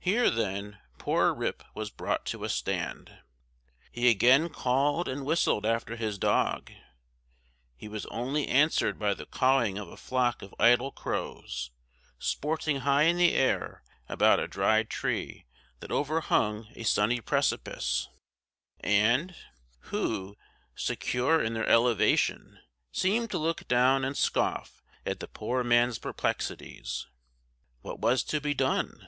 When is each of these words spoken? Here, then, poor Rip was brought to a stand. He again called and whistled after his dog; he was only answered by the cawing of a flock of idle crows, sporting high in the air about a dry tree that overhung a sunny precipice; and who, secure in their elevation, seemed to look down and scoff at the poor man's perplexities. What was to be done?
Here, 0.00 0.30
then, 0.30 0.80
poor 0.98 1.32
Rip 1.32 1.62
was 1.76 1.88
brought 1.88 2.26
to 2.26 2.42
a 2.42 2.48
stand. 2.48 3.20
He 3.92 4.08
again 4.10 4.48
called 4.48 5.06
and 5.06 5.24
whistled 5.24 5.64
after 5.64 5.94
his 5.94 6.18
dog; 6.18 6.72
he 7.76 7.86
was 7.86 8.04
only 8.06 8.48
answered 8.48 8.98
by 8.98 9.14
the 9.14 9.26
cawing 9.26 9.78
of 9.78 9.86
a 9.86 9.96
flock 9.96 10.42
of 10.42 10.56
idle 10.58 10.90
crows, 10.90 11.70
sporting 12.18 12.78
high 12.80 13.04
in 13.04 13.16
the 13.16 13.32
air 13.34 13.84
about 14.08 14.40
a 14.40 14.48
dry 14.48 14.82
tree 14.82 15.46
that 15.78 15.92
overhung 15.92 16.66
a 16.74 16.82
sunny 16.82 17.20
precipice; 17.20 18.08
and 18.80 19.36
who, 19.94 20.36
secure 20.74 21.40
in 21.40 21.54
their 21.54 21.68
elevation, 21.68 22.58
seemed 22.90 23.30
to 23.30 23.38
look 23.38 23.68
down 23.68 24.04
and 24.04 24.16
scoff 24.16 24.82
at 25.06 25.20
the 25.20 25.28
poor 25.28 25.62
man's 25.62 26.00
perplexities. 26.00 27.06
What 27.82 28.00
was 28.00 28.24
to 28.24 28.40
be 28.40 28.52
done? 28.52 29.06